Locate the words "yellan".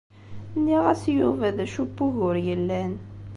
2.47-2.93